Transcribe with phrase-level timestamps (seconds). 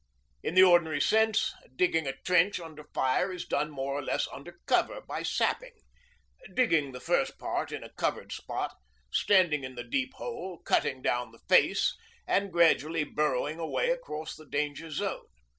[0.41, 4.59] In the ordinary course, digging a trench under fire is done more or less under
[4.65, 5.75] cover by sapping
[6.55, 8.75] digging the first part in a covered spot,
[9.11, 11.95] standing in the deep hole, cutting down the 'face'
[12.25, 15.27] and gradually burrowing a way across the danger zone.